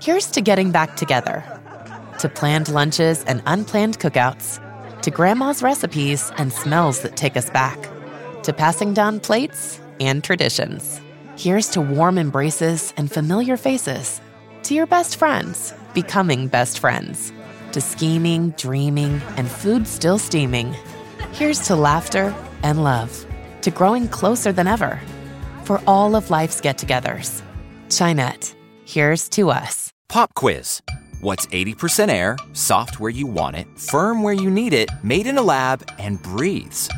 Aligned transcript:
Here's 0.00 0.30
to 0.30 0.40
getting 0.40 0.70
back 0.70 0.96
together, 0.96 1.44
to 2.20 2.28
planned 2.30 2.70
lunches 2.70 3.22
and 3.24 3.42
unplanned 3.44 3.98
cookouts, 3.98 4.58
to 5.02 5.10
grandma's 5.10 5.62
recipes 5.62 6.32
and 6.38 6.50
smells 6.50 7.02
that 7.02 7.18
take 7.18 7.36
us 7.36 7.50
back, 7.50 7.78
to 8.44 8.54
passing 8.54 8.94
down 8.94 9.20
plates 9.20 9.78
and 10.00 10.24
traditions. 10.24 11.02
Here's 11.36 11.68
to 11.70 11.82
warm 11.82 12.16
embraces 12.16 12.94
and 12.96 13.12
familiar 13.12 13.58
faces, 13.58 14.22
to 14.62 14.74
your 14.74 14.86
best 14.86 15.16
friends 15.16 15.74
becoming 15.92 16.48
best 16.48 16.78
friends, 16.78 17.30
to 17.72 17.80
scheming, 17.82 18.50
dreaming, 18.52 19.20
and 19.36 19.50
food 19.50 19.86
still 19.86 20.18
steaming. 20.18 20.74
Here's 21.32 21.66
to 21.66 21.76
laughter 21.76 22.34
and 22.62 22.82
love, 22.82 23.26
to 23.62 23.70
growing 23.70 24.08
closer 24.08 24.50
than 24.50 24.66
ever. 24.66 24.98
For 25.64 25.82
all 25.86 26.16
of 26.16 26.30
life's 26.30 26.62
get 26.62 26.78
togethers. 26.78 27.42
Chinette, 27.88 28.54
here's 28.86 29.28
to 29.30 29.50
us. 29.50 29.89
Pop 30.10 30.34
quiz. 30.34 30.82
What's 31.20 31.46
80% 31.46 32.10
air, 32.10 32.36
soft 32.52 32.98
where 32.98 33.12
you 33.12 33.28
want 33.28 33.54
it, 33.54 33.78
firm 33.78 34.24
where 34.24 34.34
you 34.34 34.50
need 34.50 34.72
it, 34.72 34.90
made 35.04 35.28
in 35.28 35.38
a 35.38 35.42
lab, 35.42 35.88
and 36.00 36.20
breathes? 36.20 36.90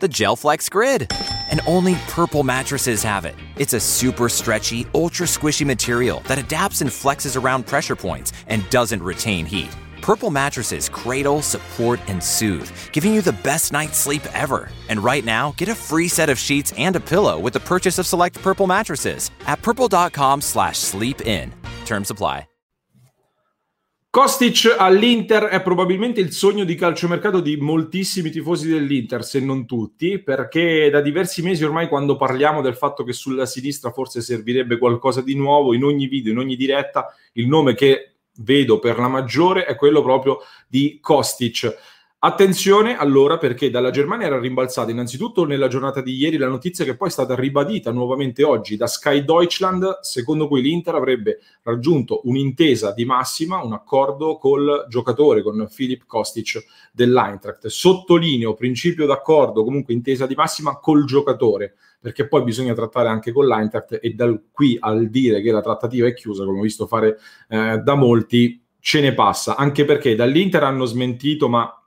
The 0.00 0.08
Gelflex 0.08 0.68
Grid. 0.68 1.10
And 1.50 1.62
only 1.66 1.94
purple 2.08 2.44
mattresses 2.44 3.02
have 3.02 3.24
it. 3.24 3.34
It's 3.56 3.72
a 3.72 3.80
super 3.80 4.28
stretchy, 4.28 4.86
ultra 4.94 5.24
squishy 5.24 5.64
material 5.64 6.22
that 6.28 6.36
adapts 6.36 6.82
and 6.82 6.90
flexes 6.90 7.40
around 7.40 7.66
pressure 7.66 7.96
points 7.96 8.34
and 8.46 8.68
doesn't 8.68 9.02
retain 9.02 9.46
heat. 9.46 9.74
Purple 10.02 10.30
mattresses 10.30 10.90
cradle, 10.90 11.40
support, 11.40 11.98
and 12.08 12.22
soothe, 12.22 12.70
giving 12.92 13.14
you 13.14 13.22
the 13.22 13.38
best 13.42 13.72
night's 13.72 13.96
sleep 13.96 14.22
ever. 14.34 14.68
And 14.90 15.02
right 15.02 15.24
now, 15.24 15.54
get 15.56 15.70
a 15.70 15.74
free 15.74 16.08
set 16.08 16.28
of 16.28 16.38
sheets 16.38 16.74
and 16.76 16.94
a 16.94 17.00
pillow 17.00 17.38
with 17.38 17.54
the 17.54 17.60
purchase 17.60 17.98
of 17.98 18.06
select 18.06 18.36
Purple 18.42 18.66
mattresses 18.66 19.30
at 19.46 19.62
purple.com 19.62 20.42
slash 20.42 20.78
sleep 20.78 21.22
in. 21.22 21.50
Terms 21.86 22.10
apply. 22.10 22.49
Kostic 24.12 24.74
all'Inter 24.76 25.44
è 25.44 25.62
probabilmente 25.62 26.18
il 26.18 26.32
sogno 26.32 26.64
di 26.64 26.74
calciomercato 26.74 27.38
di 27.38 27.56
moltissimi 27.56 28.30
tifosi 28.30 28.68
dell'Inter, 28.68 29.22
se 29.22 29.38
non 29.38 29.66
tutti, 29.66 30.18
perché 30.18 30.90
da 30.90 31.00
diversi 31.00 31.42
mesi 31.42 31.62
ormai 31.62 31.86
quando 31.86 32.16
parliamo 32.16 32.60
del 32.60 32.74
fatto 32.74 33.04
che 33.04 33.12
sulla 33.12 33.46
sinistra 33.46 33.92
forse 33.92 34.20
servirebbe 34.20 34.78
qualcosa 34.78 35.22
di 35.22 35.36
nuovo, 35.36 35.74
in 35.74 35.84
ogni 35.84 36.08
video, 36.08 36.32
in 36.32 36.38
ogni 36.38 36.56
diretta, 36.56 37.14
il 37.34 37.46
nome 37.46 37.74
che 37.74 38.16
vedo 38.38 38.80
per 38.80 38.98
la 38.98 39.06
maggiore 39.06 39.64
è 39.64 39.76
quello 39.76 40.02
proprio 40.02 40.38
di 40.66 40.98
Kostic. 41.00 41.72
Attenzione 42.22 42.98
allora 42.98 43.38
perché 43.38 43.70
dalla 43.70 43.88
Germania 43.88 44.26
era 44.26 44.38
rimbalzata 44.38 44.90
innanzitutto 44.90 45.46
nella 45.46 45.68
giornata 45.68 46.02
di 46.02 46.16
ieri 46.16 46.36
la 46.36 46.48
notizia 46.48 46.84
che 46.84 46.94
poi 46.94 47.08
è 47.08 47.10
stata 47.10 47.34
ribadita 47.34 47.92
nuovamente 47.92 48.44
oggi 48.44 48.76
da 48.76 48.86
Sky 48.86 49.24
Deutschland, 49.24 50.00
secondo 50.02 50.46
cui 50.46 50.60
l'Inter 50.60 50.96
avrebbe 50.96 51.38
raggiunto 51.62 52.20
un'intesa 52.24 52.92
di 52.92 53.06
massima, 53.06 53.62
un 53.62 53.72
accordo 53.72 54.36
col 54.36 54.84
giocatore, 54.90 55.40
con 55.40 55.66
Filip 55.70 56.04
Kostic 56.04 56.62
dell'Eintracht. 56.92 57.68
Sottolineo 57.68 58.52
principio 58.52 59.06
d'accordo, 59.06 59.64
comunque 59.64 59.94
intesa 59.94 60.26
di 60.26 60.34
massima 60.34 60.76
col 60.78 61.06
giocatore, 61.06 61.76
perché 61.98 62.28
poi 62.28 62.42
bisogna 62.42 62.74
trattare 62.74 63.08
anche 63.08 63.32
con 63.32 63.46
l'Eintracht 63.46 63.98
e 63.98 64.10
da 64.10 64.30
qui 64.52 64.76
al 64.78 65.08
dire 65.08 65.40
che 65.40 65.52
la 65.52 65.62
trattativa 65.62 66.06
è 66.06 66.12
chiusa, 66.12 66.44
come 66.44 66.58
ho 66.58 66.62
visto 66.62 66.86
fare 66.86 67.16
eh, 67.48 67.78
da 67.78 67.94
molti, 67.94 68.62
ce 68.78 69.00
ne 69.00 69.14
passa, 69.14 69.56
anche 69.56 69.86
perché 69.86 70.14
dall'Inter 70.14 70.64
hanno 70.64 70.84
smentito, 70.84 71.48
ma 71.48 71.79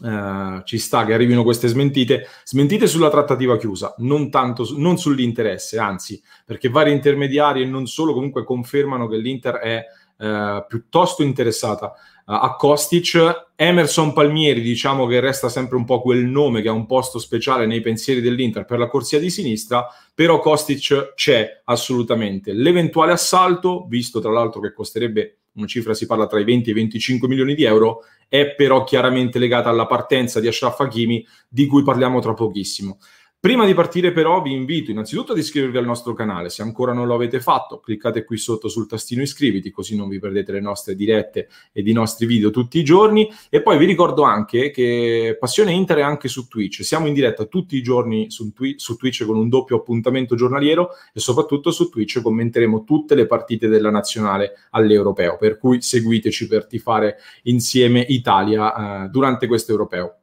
Uh, 0.00 0.62
ci 0.62 0.78
sta 0.78 1.04
che 1.04 1.12
arrivino 1.12 1.42
queste 1.42 1.66
smentite, 1.66 2.28
smentite 2.44 2.86
sulla 2.86 3.10
trattativa 3.10 3.56
chiusa, 3.56 3.96
non 3.98 4.30
tanto 4.30 4.64
non 4.76 4.96
sull'interesse, 4.96 5.76
anzi, 5.76 6.22
perché 6.44 6.68
vari 6.68 6.92
intermediari 6.92 7.62
e 7.62 7.66
non 7.66 7.86
solo 7.86 8.12
comunque 8.12 8.44
confermano 8.44 9.08
che 9.08 9.16
l'Inter 9.16 9.54
è 9.56 9.84
uh, 10.18 10.64
piuttosto 10.68 11.24
interessata 11.24 11.86
uh, 11.86 12.32
a 12.32 12.54
Kostic. 12.54 13.46
Emerson 13.56 14.12
Palmieri, 14.12 14.60
diciamo 14.60 15.04
che 15.06 15.18
resta 15.18 15.48
sempre 15.48 15.76
un 15.76 15.84
po' 15.84 16.00
quel 16.00 16.24
nome 16.24 16.62
che 16.62 16.68
ha 16.68 16.72
un 16.72 16.86
posto 16.86 17.18
speciale 17.18 17.66
nei 17.66 17.80
pensieri 17.80 18.20
dell'Inter 18.20 18.64
per 18.66 18.78
la 18.78 18.86
corsia 18.86 19.18
di 19.18 19.30
sinistra, 19.30 19.84
però 20.14 20.38
Kostic 20.38 21.14
c'è 21.16 21.62
assolutamente. 21.64 22.52
L'eventuale 22.52 23.10
assalto, 23.10 23.84
visto 23.88 24.20
tra 24.20 24.30
l'altro 24.30 24.60
che 24.60 24.72
costerebbe 24.72 25.37
una 25.58 25.66
cifra 25.66 25.94
si 25.94 26.06
parla 26.06 26.26
tra 26.26 26.40
i 26.40 26.44
20 26.44 26.68
e 26.68 26.72
i 26.72 26.74
25 26.74 27.28
milioni 27.28 27.54
di 27.54 27.64
euro, 27.64 28.04
è 28.28 28.54
però 28.54 28.84
chiaramente 28.84 29.38
legata 29.38 29.68
alla 29.68 29.86
partenza 29.86 30.40
di 30.40 30.46
Ashraf 30.46 30.80
Hakimi, 30.80 31.26
di 31.48 31.66
cui 31.66 31.82
parliamo 31.82 32.20
tra 32.20 32.34
pochissimo. 32.34 32.98
Prima 33.40 33.64
di 33.64 33.72
partire 33.72 34.10
però 34.10 34.42
vi 34.42 34.52
invito 34.52 34.90
innanzitutto 34.90 35.30
ad 35.30 35.38
iscrivervi 35.38 35.78
al 35.78 35.84
nostro 35.84 36.12
canale, 36.12 36.48
se 36.48 36.62
ancora 36.62 36.92
non 36.92 37.06
lo 37.06 37.14
avete 37.14 37.38
fatto 37.38 37.78
cliccate 37.78 38.24
qui 38.24 38.36
sotto 38.36 38.66
sul 38.66 38.88
tastino 38.88 39.22
iscriviti 39.22 39.70
così 39.70 39.94
non 39.94 40.08
vi 40.08 40.18
perdete 40.18 40.50
le 40.50 40.60
nostre 40.60 40.96
dirette 40.96 41.48
ed 41.72 41.86
i 41.86 41.92
nostri 41.92 42.26
video 42.26 42.50
tutti 42.50 42.80
i 42.80 42.82
giorni. 42.82 43.30
E 43.48 43.62
poi 43.62 43.78
vi 43.78 43.84
ricordo 43.84 44.24
anche 44.24 44.72
che 44.72 45.36
Passione 45.38 45.70
Inter 45.70 45.98
è 45.98 46.02
anche 46.02 46.26
su 46.26 46.48
Twitch, 46.48 46.82
siamo 46.82 47.06
in 47.06 47.14
diretta 47.14 47.44
tutti 47.44 47.76
i 47.76 47.80
giorni 47.80 48.28
su, 48.28 48.52
twi- 48.52 48.74
su 48.76 48.96
Twitch 48.96 49.24
con 49.24 49.36
un 49.36 49.48
doppio 49.48 49.76
appuntamento 49.76 50.34
giornaliero 50.34 50.88
e 51.14 51.20
soprattutto 51.20 51.70
su 51.70 51.90
Twitch 51.90 52.20
commenteremo 52.20 52.82
tutte 52.82 53.14
le 53.14 53.26
partite 53.26 53.68
della 53.68 53.90
nazionale 53.90 54.54
all'europeo, 54.70 55.36
per 55.36 55.58
cui 55.58 55.80
seguiteci 55.80 56.48
per 56.48 56.66
tifare 56.66 57.18
insieme 57.44 58.04
Italia 58.08 59.04
eh, 59.04 59.08
durante 59.10 59.46
questo 59.46 59.70
europeo. 59.70 60.14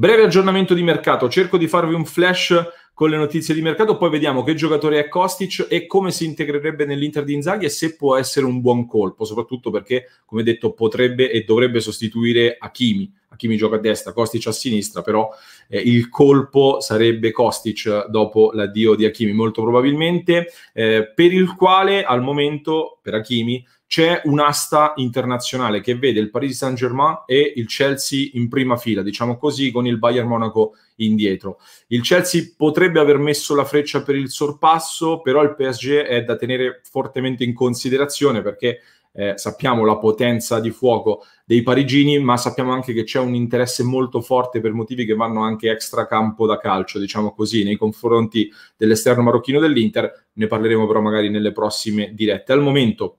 Breve 0.00 0.22
aggiornamento 0.22 0.72
di 0.72 0.82
mercato, 0.82 1.28
cerco 1.28 1.58
di 1.58 1.68
farvi 1.68 1.92
un 1.92 2.06
flash 2.06 2.54
con 2.94 3.10
le 3.10 3.18
notizie 3.18 3.52
di 3.52 3.60
mercato, 3.60 3.98
poi 3.98 4.08
vediamo 4.08 4.42
che 4.42 4.54
giocatore 4.54 4.98
è 4.98 5.08
Kostic 5.08 5.66
e 5.68 5.86
come 5.86 6.10
si 6.10 6.24
integrerebbe 6.24 6.86
nell'Inter 6.86 7.22
di 7.22 7.34
Inzaghi 7.34 7.66
e 7.66 7.68
se 7.68 7.96
può 7.96 8.16
essere 8.16 8.46
un 8.46 8.62
buon 8.62 8.86
colpo, 8.86 9.26
soprattutto 9.26 9.70
perché, 9.70 10.06
come 10.24 10.42
detto, 10.42 10.72
potrebbe 10.72 11.30
e 11.30 11.44
dovrebbe 11.44 11.80
sostituire 11.80 12.56
Hakimi. 12.58 13.12
Hakimi 13.28 13.58
gioca 13.58 13.76
a 13.76 13.78
destra, 13.78 14.14
Kostic 14.14 14.46
a 14.46 14.52
sinistra, 14.52 15.02
però 15.02 15.28
eh, 15.68 15.78
il 15.78 16.08
colpo 16.08 16.80
sarebbe 16.80 17.30
Kostic 17.30 18.06
dopo 18.08 18.52
l'addio 18.54 18.94
di 18.94 19.04
Hakimi, 19.04 19.32
molto 19.32 19.60
probabilmente, 19.60 20.50
eh, 20.72 21.12
per 21.14 21.30
il 21.30 21.54
quale 21.54 22.04
al 22.04 22.22
momento, 22.22 23.00
per 23.02 23.12
Hakimi, 23.12 23.62
c'è 23.90 24.20
un'asta 24.26 24.92
internazionale 24.96 25.80
che 25.80 25.96
vede 25.96 26.20
il 26.20 26.30
Paris 26.30 26.58
Saint-Germain 26.58 27.24
e 27.26 27.54
il 27.56 27.66
Chelsea 27.66 28.28
in 28.34 28.48
prima 28.48 28.76
fila, 28.76 29.02
diciamo 29.02 29.36
così, 29.36 29.72
con 29.72 29.84
il 29.84 29.98
Bayern 29.98 30.28
Monaco 30.28 30.76
indietro. 30.98 31.58
Il 31.88 32.02
Chelsea 32.02 32.52
potrebbe 32.56 33.00
aver 33.00 33.18
messo 33.18 33.52
la 33.56 33.64
freccia 33.64 34.04
per 34.04 34.14
il 34.14 34.30
sorpasso, 34.30 35.20
però 35.22 35.42
il 35.42 35.56
PSG 35.56 36.02
è 36.02 36.22
da 36.22 36.36
tenere 36.36 36.82
fortemente 36.88 37.42
in 37.42 37.52
considerazione 37.52 38.42
perché 38.42 38.78
eh, 39.12 39.32
sappiamo 39.36 39.84
la 39.84 39.98
potenza 39.98 40.60
di 40.60 40.70
fuoco 40.70 41.24
dei 41.44 41.64
parigini, 41.64 42.20
ma 42.20 42.36
sappiamo 42.36 42.70
anche 42.70 42.92
che 42.92 43.02
c'è 43.02 43.18
un 43.18 43.34
interesse 43.34 43.82
molto 43.82 44.20
forte 44.20 44.60
per 44.60 44.72
motivi 44.72 45.04
che 45.04 45.16
vanno 45.16 45.42
anche 45.42 45.68
extra 45.68 46.06
campo 46.06 46.46
da 46.46 46.58
calcio, 46.58 47.00
diciamo 47.00 47.34
così, 47.34 47.64
nei 47.64 47.76
confronti 47.76 48.52
dell'esterno 48.76 49.24
marocchino 49.24 49.58
dell'Inter. 49.58 50.26
Ne 50.34 50.46
parleremo 50.46 50.86
però 50.86 51.00
magari 51.00 51.28
nelle 51.28 51.50
prossime 51.50 52.14
dirette. 52.14 52.52
Al 52.52 52.60
momento 52.60 53.16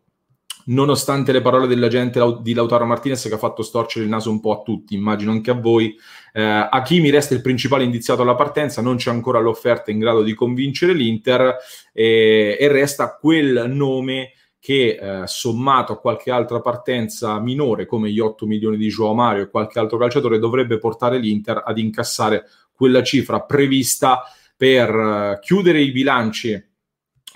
nonostante 0.66 1.32
le 1.32 1.42
parole 1.42 1.68
dell'agente 1.68 2.20
di 2.42 2.54
Lautaro 2.54 2.86
Martinez 2.86 3.28
che 3.28 3.34
ha 3.34 3.38
fatto 3.38 3.64
storcere 3.64 4.06
il 4.06 4.10
naso 4.10 4.30
un 4.30 4.40
po' 4.40 4.60
a 4.60 4.62
tutti, 4.64 4.96
immagino 4.96 5.32
anche 5.32 5.52
a 5.52 5.56
voi. 5.56 5.96
Eh, 6.34 6.42
Hakimi 6.42 7.10
resta 7.10 7.34
il 7.34 7.42
principale 7.42 7.84
indiziato 7.84 8.22
alla 8.22 8.36
partenza, 8.36 8.82
non 8.82 8.98
c'è 8.98 9.12
ancora 9.12 9.40
l'offerta 9.40 9.92
in 9.92 10.00
grado 10.00 10.24
di 10.24 10.34
convincere 10.34 10.94
l'Inter 10.94 11.58
eh, 11.94 12.58
e 12.60 12.68
resta 12.68 13.18
quel 13.18 13.66
nome 13.68 14.34
che 14.60 15.00
eh, 15.02 15.28
sommato 15.28 15.94
a 15.94 16.00
qualche 16.00 16.30
altra 16.30 16.62
partenza 16.62 17.40
minore 17.40 17.88
come 17.88 18.12
gli 18.12 18.20
8 18.20 18.46
milioni 18.46 18.78
di 18.78 18.90
Joao 18.90 19.16
Mario 19.16 19.44
e 19.44 19.50
qualche 19.50 19.80
altro 19.80 19.98
calciatore 19.98 20.38
dovrebbe 20.38 20.78
portare 20.78 21.18
l'Inter 21.18 21.64
ad 21.66 21.80
incassare 21.80 22.46
quella 22.72 23.02
cifra 23.02 23.42
prevista 23.42 24.22
per 24.56 24.90
eh, 24.90 25.40
chiudere 25.42 25.82
i 25.82 25.92
bilanci 25.92 26.64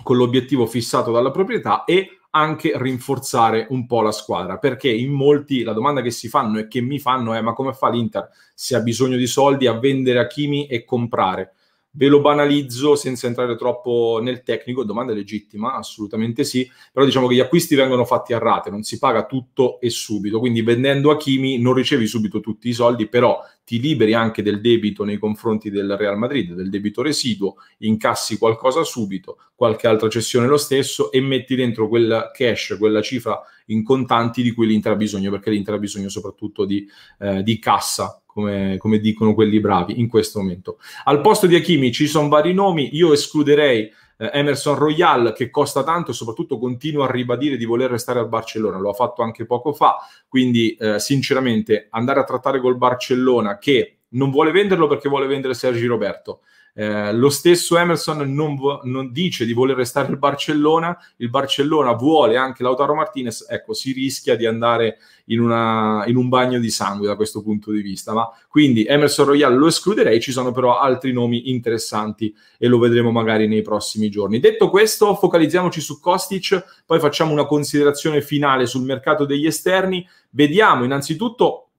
con 0.03 0.17
l'obiettivo 0.17 0.67
fissato 0.67 1.11
dalla 1.11 1.31
proprietà 1.31 1.83
e 1.83 2.19
anche 2.35 2.73
rinforzare 2.75 3.67
un 3.69 3.85
po' 3.85 4.01
la 4.01 4.11
squadra, 4.11 4.57
perché 4.57 4.91
in 4.91 5.11
molti 5.11 5.63
la 5.63 5.71
domanda 5.71 6.01
che 6.01 6.11
si 6.11 6.27
fanno 6.27 6.59
e 6.59 6.67
che 6.67 6.81
mi 6.81 6.99
fanno 6.99 7.33
è 7.33 7.39
ma 7.39 7.53
come 7.53 7.71
fa 7.71 7.89
l'Inter 7.89 8.29
se 8.53 8.75
ha 8.75 8.81
bisogno 8.81 9.15
di 9.15 9.25
soldi 9.25 9.67
a 9.67 9.79
vendere 9.79 10.19
a 10.19 10.27
Kimi 10.27 10.67
e 10.67 10.83
comprare? 10.83 11.53
Ve 11.91 12.07
lo 12.07 12.19
banalizzo 12.19 12.97
senza 12.97 13.27
entrare 13.27 13.55
troppo 13.55 14.19
nel 14.21 14.43
tecnico, 14.43 14.83
domanda 14.83 15.13
legittima, 15.13 15.75
assolutamente 15.75 16.43
sì, 16.43 16.69
però 16.91 17.05
diciamo 17.05 17.27
che 17.27 17.35
gli 17.35 17.39
acquisti 17.39 17.73
vengono 17.73 18.03
fatti 18.03 18.33
a 18.33 18.37
rate, 18.37 18.69
non 18.69 18.83
si 18.83 18.99
paga 18.99 19.25
tutto 19.25 19.79
e 19.79 19.89
subito, 19.89 20.39
quindi 20.39 20.61
vendendo 20.61 21.11
a 21.11 21.15
Kimi 21.15 21.57
non 21.57 21.73
ricevi 21.73 22.05
subito 22.05 22.41
tutti 22.41 22.67
i 22.67 22.73
soldi, 22.73 23.07
però 23.07 23.39
ti 23.65 23.81
liberi 23.81 24.13
anche 24.13 24.43
del 24.43 24.61
debito 24.61 25.03
nei 25.03 25.17
confronti 25.17 25.71
del 25.71 25.97
Real 25.97 26.17
Madrid, 26.17 26.53
del 26.53 26.69
debito 26.69 27.01
residuo, 27.01 27.55
incassi 27.79 28.37
qualcosa 28.37 28.83
subito, 28.83 29.37
qualche 29.55 29.87
altra 29.87 30.07
cessione 30.07 30.45
lo 30.45 30.57
stesso 30.57 31.11
e 31.11 31.19
metti 31.19 31.55
dentro 31.55 31.89
quel 31.89 32.31
cash, 32.31 32.75
quella 32.77 33.01
cifra 33.01 33.41
in 33.67 33.83
contanti 33.83 34.43
di 34.43 34.51
cui 34.51 34.67
l'Inter 34.67 34.91
ha 34.91 34.95
bisogno, 34.95 35.31
perché 35.31 35.49
l'Inter 35.49 35.73
ha 35.73 35.79
bisogno 35.79 36.09
soprattutto 36.09 36.63
di, 36.63 36.87
eh, 37.19 37.41
di 37.41 37.57
cassa 37.57 38.21
come, 38.25 38.77
come, 38.77 38.99
dicono 38.99 39.33
quelli 39.33 39.59
bravi 39.59 39.99
in 39.99 40.07
questo 40.07 40.39
momento. 40.39 40.77
Al 41.05 41.21
posto 41.21 41.47
di 41.47 41.55
Hakimi 41.55 41.91
ci 41.91 42.05
sono 42.05 42.27
vari 42.27 42.53
nomi, 42.53 42.95
io 42.95 43.13
escluderei 43.13 43.89
eh, 44.17 44.29
Emerson 44.33 44.75
Royal 44.75 45.33
che 45.33 45.49
costa 45.49 45.83
tanto 45.83 46.11
e 46.11 46.13
soprattutto 46.13 46.57
continua 46.57 47.05
a 47.05 47.11
ribadire 47.11 47.57
di 47.57 47.65
voler 47.65 47.89
restare 47.89 48.19
al 48.19 48.29
Barcellona, 48.29 48.77
lo 48.77 48.89
ha 48.89 48.93
fatto 48.93 49.21
anche 49.21 49.45
poco 49.45 49.73
fa, 49.73 49.97
quindi 50.27 50.75
eh, 50.75 50.99
sinceramente 50.99 51.87
andare 51.89 52.19
a 52.19 52.23
trattare 52.23 52.59
col 52.59 52.77
Barcellona 52.77 53.57
che 53.57 53.97
non 54.09 54.31
vuole 54.31 54.51
venderlo 54.51 54.87
perché 54.87 55.09
vuole 55.09 55.27
vendere 55.27 55.53
Sergi 55.53 55.85
Roberto, 55.85 56.41
eh, 56.77 57.13
lo 57.13 57.29
stesso 57.29 57.77
Emerson 57.77 58.17
non, 58.33 58.57
non, 58.83 59.09
dice 59.13 59.45
di 59.45 59.53
voler 59.53 59.77
restare 59.77 60.11
il 60.11 60.17
Barcellona, 60.17 60.97
il 61.17 61.29
Barcellona 61.29 61.93
vuole 61.93 62.35
anche 62.35 62.63
Lautaro 62.63 62.93
Martinez, 62.93 63.45
ecco, 63.49 63.73
si 63.73 63.93
rischia 63.93 64.35
di 64.35 64.45
andare 64.45 64.97
in, 65.27 65.39
una, 65.39 66.03
in, 66.05 66.17
un 66.17 66.27
bagno 66.27 66.59
di 66.59 66.69
sangue 66.69 67.07
da 67.07 67.15
questo 67.15 67.41
punto 67.41 67.71
di 67.71 67.81
vista. 67.81 68.11
Ma 68.11 68.29
quindi 68.49 68.83
Emerson 68.83 69.25
Royale 69.25 69.55
lo 69.55 69.67
escluderei, 69.67 70.19
ci 70.19 70.33
sono 70.33 70.51
però 70.51 70.77
altri 70.77 71.13
nomi 71.13 71.49
interessanti 71.49 72.35
e 72.57 72.67
lo 72.67 72.77
vedremo 72.77 73.09
magari 73.09 73.47
nei 73.47 73.61
prossimi 73.61 74.09
giorni. 74.09 74.41
Detto 74.41 74.69
questo, 74.69 75.15
focalizziamoci 75.15 75.79
su 75.79 76.01
Kostic, 76.01 76.83
poi 76.85 76.99
facciamo 76.99 77.31
una 77.31 77.45
considerazione 77.45 78.21
finale 78.21 78.65
sul 78.65 78.83
mercato 78.83 79.23
degli 79.23 79.45
esterni. 79.45 80.05
Vediamo 80.31 80.83
innanzitutto 80.83 81.69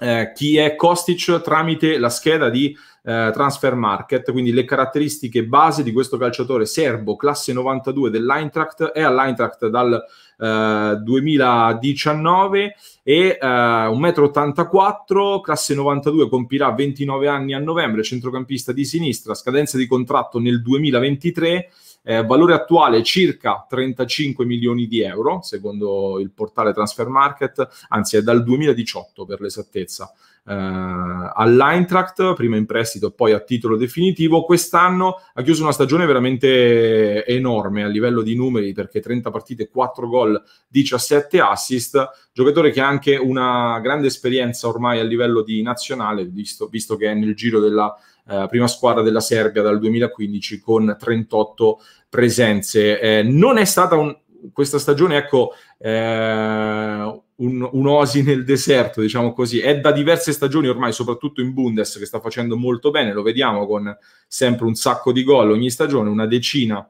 eh, 0.00 0.32
chi 0.34 0.56
è 0.56 0.74
Kostic 0.74 1.40
tramite 1.40 1.98
la 1.98 2.10
scheda 2.10 2.50
di 2.50 2.76
eh, 3.06 3.30
transfer 3.34 3.74
market, 3.74 4.32
quindi 4.32 4.50
le 4.50 4.64
caratteristiche 4.64 5.44
base 5.44 5.82
di 5.82 5.92
questo 5.92 6.16
calciatore 6.16 6.64
serbo 6.64 7.16
classe 7.16 7.52
92 7.52 8.08
dell'Eintracht, 8.08 8.84
è 8.84 9.02
all'Eintracht 9.02 9.66
dal 9.68 10.02
eh, 10.38 10.98
2019 11.02 12.74
e 13.02 13.38
eh, 13.38 13.38
1,84 13.38 15.36
m, 15.36 15.40
classe 15.42 15.74
92, 15.74 16.28
compirà 16.30 16.72
29 16.72 17.28
anni 17.28 17.52
a 17.52 17.58
novembre, 17.58 18.02
centrocampista 18.02 18.72
di 18.72 18.86
sinistra, 18.86 19.34
scadenza 19.34 19.76
di 19.76 19.86
contratto 19.86 20.38
nel 20.38 20.62
2023. 20.62 21.70
Eh, 22.06 22.22
valore 22.22 22.52
attuale 22.52 23.02
circa 23.02 23.64
35 23.66 24.44
milioni 24.44 24.86
di 24.86 25.00
euro, 25.00 25.40
secondo 25.40 26.18
il 26.20 26.32
portale 26.32 26.74
Transfer 26.74 27.08
Market, 27.08 27.66
anzi 27.88 28.18
è 28.18 28.22
dal 28.22 28.42
2018 28.42 29.24
per 29.24 29.40
l'esattezza 29.40 30.12
all'Eintracht, 30.46 32.34
prima 32.34 32.56
in 32.56 32.66
prestito 32.66 33.10
poi 33.10 33.32
a 33.32 33.40
titolo 33.40 33.76
definitivo. 33.76 34.44
Quest'anno 34.44 35.16
ha 35.32 35.42
chiuso 35.42 35.62
una 35.62 35.72
stagione 35.72 36.04
veramente 36.04 37.24
enorme 37.24 37.82
a 37.82 37.86
livello 37.86 38.22
di 38.22 38.36
numeri 38.36 38.72
perché 38.72 39.00
30 39.00 39.30
partite, 39.30 39.68
4 39.68 40.08
gol, 40.08 40.42
17 40.68 41.40
assist. 41.40 42.10
Giocatore 42.32 42.70
che 42.70 42.80
ha 42.80 42.86
anche 42.86 43.16
una 43.16 43.78
grande 43.80 44.08
esperienza 44.08 44.68
ormai 44.68 45.00
a 45.00 45.04
livello 45.04 45.42
di 45.42 45.62
nazionale, 45.62 46.24
visto, 46.26 46.66
visto 46.66 46.96
che 46.96 47.10
è 47.10 47.14
nel 47.14 47.34
giro 47.34 47.60
della 47.60 47.94
eh, 48.26 48.46
prima 48.48 48.66
squadra 48.66 49.02
della 49.02 49.20
Serbia 49.20 49.62
dal 49.62 49.78
2015 49.78 50.60
con 50.60 50.96
38 50.98 51.80
presenze. 52.08 53.00
Eh, 53.00 53.22
non 53.22 53.56
è 53.56 53.64
stata 53.64 53.96
un, 53.96 54.14
questa 54.52 54.78
stagione, 54.78 55.16
ecco, 55.16 55.52
eh, 55.78 57.22
un, 57.36 57.68
un'osi 57.72 58.22
nel 58.22 58.44
deserto, 58.44 59.00
diciamo 59.00 59.32
così. 59.32 59.60
È 59.60 59.80
da 59.80 59.92
diverse 59.92 60.32
stagioni 60.32 60.68
ormai, 60.68 60.92
soprattutto 60.92 61.40
in 61.40 61.52
Bundes, 61.52 61.98
che 61.98 62.06
sta 62.06 62.20
facendo 62.20 62.56
molto 62.56 62.90
bene, 62.90 63.12
lo 63.12 63.22
vediamo 63.22 63.66
con 63.66 63.96
sempre 64.26 64.66
un 64.66 64.74
sacco 64.74 65.12
di 65.12 65.24
gol 65.24 65.50
ogni 65.50 65.70
stagione, 65.70 66.08
una 66.10 66.26
decina 66.26 66.86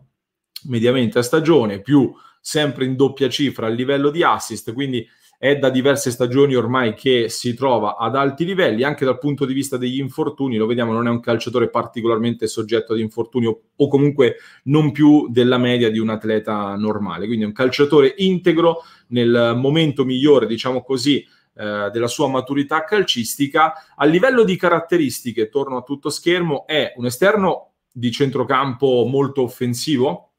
mediamente 0.64 1.18
a 1.18 1.22
stagione, 1.22 1.80
più 1.80 2.12
sempre 2.40 2.84
in 2.84 2.96
doppia 2.96 3.28
cifra 3.28 3.66
a 3.66 3.70
livello 3.70 4.10
di 4.10 4.22
assist, 4.22 4.72
quindi 4.72 5.06
è 5.44 5.58
da 5.58 5.68
diverse 5.68 6.10
stagioni 6.10 6.54
ormai 6.54 6.94
che 6.94 7.28
si 7.28 7.52
trova 7.52 7.98
ad 7.98 8.16
alti 8.16 8.46
livelli, 8.46 8.82
anche 8.82 9.04
dal 9.04 9.18
punto 9.18 9.44
di 9.44 9.52
vista 9.52 9.76
degli 9.76 9.98
infortuni, 9.98 10.56
lo 10.56 10.64
vediamo, 10.64 10.94
non 10.94 11.06
è 11.06 11.10
un 11.10 11.20
calciatore 11.20 11.68
particolarmente 11.68 12.46
soggetto 12.46 12.94
ad 12.94 12.98
infortuni 12.98 13.44
o, 13.44 13.60
o 13.76 13.88
comunque 13.88 14.36
non 14.64 14.90
più 14.90 15.28
della 15.28 15.58
media 15.58 15.90
di 15.90 15.98
un 15.98 16.08
atleta 16.08 16.74
normale, 16.76 17.26
quindi 17.26 17.44
è 17.44 17.46
un 17.46 17.52
calciatore 17.52 18.14
integro 18.16 18.84
nel 19.08 19.52
momento 19.54 20.06
migliore, 20.06 20.46
diciamo 20.46 20.82
così, 20.82 21.18
eh, 21.18 21.90
della 21.92 22.08
sua 22.08 22.28
maturità 22.28 22.82
calcistica. 22.84 23.74
A 23.96 24.06
livello 24.06 24.44
di 24.44 24.56
caratteristiche, 24.56 25.50
torno 25.50 25.76
a 25.76 25.82
tutto 25.82 26.08
schermo, 26.08 26.64
è 26.66 26.94
un 26.96 27.04
esterno 27.04 27.72
di 27.92 28.10
centrocampo 28.10 29.04
molto 29.04 29.42
offensivo, 29.42 30.30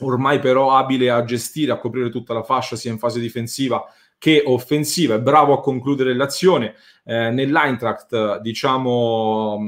ormai 0.00 0.38
però 0.38 0.76
abile 0.76 1.08
a 1.08 1.24
gestire, 1.24 1.72
a 1.72 1.78
coprire 1.78 2.10
tutta 2.10 2.34
la 2.34 2.42
fascia 2.42 2.76
sia 2.76 2.90
in 2.90 2.98
fase 2.98 3.20
difensiva 3.20 3.82
che 4.20 4.42
offensiva, 4.44 5.14
è 5.14 5.20
bravo 5.20 5.54
a 5.54 5.62
concludere 5.62 6.14
l'azione. 6.14 6.74
Eh, 7.04 7.30
Nell'Eintracht, 7.30 8.40
diciamo, 8.42 9.58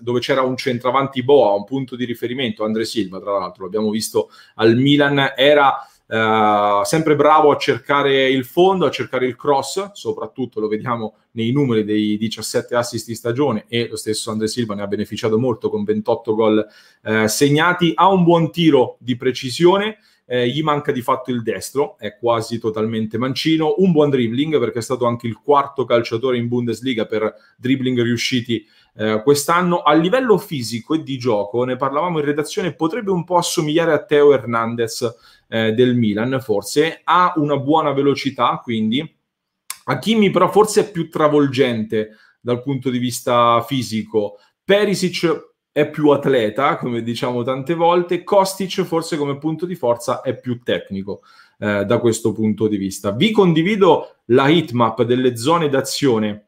dove 0.00 0.20
c'era 0.20 0.42
un 0.42 0.58
centravanti 0.58 1.24
boa, 1.24 1.54
un 1.54 1.64
punto 1.64 1.96
di 1.96 2.04
riferimento, 2.04 2.64
Andre 2.64 2.84
Silva, 2.84 3.18
tra 3.18 3.38
l'altro, 3.38 3.64
l'abbiamo 3.64 3.88
visto 3.88 4.28
al 4.56 4.76
Milan, 4.76 5.32
era 5.34 5.88
eh, 6.06 6.80
sempre 6.84 7.16
bravo 7.16 7.50
a 7.50 7.56
cercare 7.56 8.28
il 8.28 8.44
fondo, 8.44 8.84
a 8.84 8.90
cercare 8.90 9.24
il 9.24 9.36
cross, 9.36 9.92
soprattutto 9.92 10.60
lo 10.60 10.68
vediamo 10.68 11.14
nei 11.30 11.50
numeri 11.50 11.82
dei 11.82 12.18
17 12.18 12.74
assist 12.74 13.06
di 13.06 13.14
stagione 13.14 13.64
e 13.68 13.88
lo 13.88 13.96
stesso 13.96 14.30
Andre 14.30 14.48
Silva 14.48 14.74
ne 14.74 14.82
ha 14.82 14.86
beneficiato 14.86 15.38
molto 15.38 15.70
con 15.70 15.82
28 15.82 16.34
gol 16.34 16.66
eh, 17.04 17.26
segnati, 17.26 17.92
ha 17.94 18.12
un 18.12 18.22
buon 18.22 18.52
tiro 18.52 18.96
di 19.00 19.16
precisione, 19.16 19.96
eh, 20.26 20.48
gli 20.48 20.62
manca 20.62 20.92
di 20.92 21.02
fatto 21.02 21.30
il 21.30 21.42
destro, 21.42 21.98
è 21.98 22.16
quasi 22.16 22.58
totalmente 22.58 23.18
mancino, 23.18 23.74
un 23.78 23.92
buon 23.92 24.10
dribbling 24.10 24.58
perché 24.58 24.78
è 24.78 24.82
stato 24.82 25.06
anche 25.06 25.26
il 25.26 25.38
quarto 25.42 25.84
calciatore 25.84 26.36
in 26.36 26.48
Bundesliga 26.48 27.06
per 27.06 27.34
dribbling 27.56 28.00
riusciti 28.00 28.64
eh, 28.96 29.20
quest'anno. 29.22 29.82
A 29.82 29.92
livello 29.94 30.38
fisico 30.38 30.94
e 30.94 31.02
di 31.02 31.18
gioco, 31.18 31.64
ne 31.64 31.76
parlavamo 31.76 32.18
in 32.18 32.24
redazione, 32.24 32.74
potrebbe 32.74 33.10
un 33.10 33.24
po' 33.24 33.36
assomigliare 33.36 33.92
a 33.92 34.04
Teo 34.04 34.32
Hernandez 34.32 35.14
eh, 35.48 35.72
del 35.72 35.94
Milan, 35.94 36.40
forse, 36.40 37.00
ha 37.04 37.34
una 37.36 37.58
buona 37.58 37.92
velocità, 37.92 38.60
quindi 38.62 39.16
Hakimi 39.86 40.30
però 40.30 40.50
forse 40.50 40.80
è 40.80 40.90
più 40.90 41.10
travolgente 41.10 42.16
dal 42.40 42.62
punto 42.62 42.90
di 42.90 42.98
vista 42.98 43.62
fisico. 43.66 44.38
Perisic 44.64 45.53
è 45.74 45.90
più 45.90 46.10
atleta, 46.10 46.76
come 46.76 47.02
diciamo 47.02 47.42
tante 47.42 47.74
volte, 47.74 48.22
Kostic 48.22 48.82
forse 48.82 49.16
come 49.16 49.38
punto 49.38 49.66
di 49.66 49.74
forza 49.74 50.20
è 50.20 50.38
più 50.38 50.62
tecnico 50.62 51.22
eh, 51.58 51.84
da 51.84 51.98
questo 51.98 52.30
punto 52.30 52.68
di 52.68 52.76
vista. 52.76 53.10
Vi 53.10 53.32
condivido 53.32 54.18
la 54.26 54.48
heatmap 54.48 55.02
delle 55.02 55.36
zone 55.36 55.68
d'azione 55.68 56.43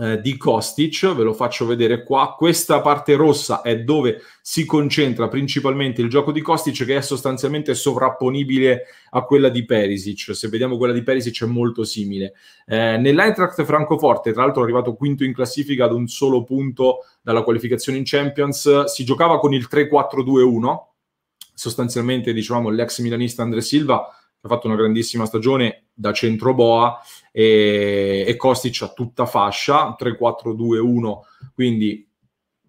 eh, 0.00 0.20
di 0.20 0.36
Kostic, 0.36 1.14
ve 1.14 1.22
lo 1.22 1.32
faccio 1.32 1.64
vedere 1.64 2.02
qua. 2.02 2.34
Questa 2.36 2.80
parte 2.80 3.14
rossa 3.14 3.62
è 3.62 3.80
dove 3.80 4.20
si 4.42 4.64
concentra 4.64 5.28
principalmente 5.28 6.02
il 6.02 6.08
gioco 6.08 6.32
di 6.32 6.40
Kostic, 6.42 6.84
che 6.84 6.96
è 6.96 7.00
sostanzialmente 7.00 7.74
sovrapponibile 7.74 8.86
a 9.10 9.22
quella 9.22 9.48
di 9.48 9.64
Perisic. 9.64 10.34
Se 10.34 10.48
vediamo 10.48 10.76
quella 10.76 10.92
di 10.92 11.02
Perisic 11.02 11.44
è 11.44 11.46
molto 11.46 11.84
simile. 11.84 12.34
Eh, 12.66 12.98
Nell'Eintracht 12.98 13.64
Francoforte, 13.64 14.32
tra 14.32 14.42
l'altro, 14.42 14.62
è 14.62 14.64
arrivato 14.64 14.94
quinto 14.94 15.24
in 15.24 15.32
classifica 15.32 15.84
ad 15.84 15.92
un 15.92 16.08
solo 16.08 16.44
punto 16.44 16.98
dalla 17.22 17.42
qualificazione 17.42 17.98
in 17.98 18.04
Champions. 18.04 18.84
Si 18.84 19.04
giocava 19.04 19.38
con 19.38 19.54
il 19.54 19.68
3-4-2-1. 19.70 20.94
Sostanzialmente, 21.54 22.32
diciamo, 22.34 22.68
l'ex 22.68 23.00
milanista 23.00 23.42
Andre 23.42 23.62
Silva 23.62 24.08
ha 24.40 24.48
fatto 24.48 24.66
una 24.66 24.76
grandissima 24.76 25.24
stagione 25.24 25.85
da 25.96 26.12
centro 26.12 26.52
boa 26.54 27.00
e, 27.32 28.24
e 28.26 28.36
Kostic 28.36 28.82
a 28.82 28.88
tutta 28.88 29.24
fascia 29.26 29.96
3-4-2-1 29.98 31.18
quindi 31.54 32.06